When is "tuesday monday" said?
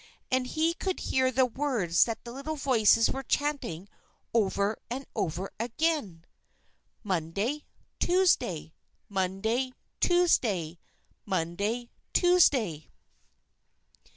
7.99-9.73, 9.99-11.91